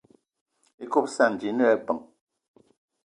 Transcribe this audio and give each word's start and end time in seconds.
Ikob 0.83 1.05
íssana 1.07 1.37
ji 1.39 1.47
íne 1.51 1.65
lebeng. 1.71 2.03